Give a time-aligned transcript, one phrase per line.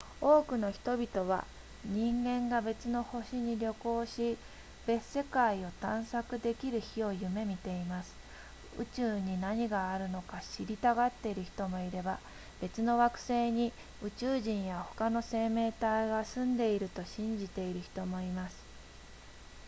[0.19, 1.45] 多くの人々は
[1.85, 4.35] 人間が別の星に旅行し
[4.87, 8.15] 別世界を探索できる日を夢見ています
[8.79, 12.17] 宇宙に何があるのか知りたがっている人もいれば
[12.61, 18.55] 別の惑星に宇宙人や他の生命体が住んでいると信じている人もいます